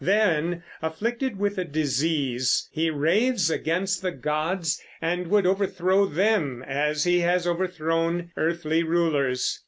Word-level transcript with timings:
Then, 0.03 0.63
afflicted 0.81 1.37
with 1.37 1.61
disease, 1.71 2.67
he 2.71 2.89
raves 2.89 3.51
against 3.51 4.01
the 4.01 4.09
gods 4.09 4.81
and 4.99 5.27
would 5.27 5.45
overthrow 5.45 6.07
them 6.07 6.63
as 6.63 7.03
he 7.03 7.19
has 7.19 7.45
overthrown 7.45 8.31
earthly 8.35 8.81
rulers. 8.81 9.59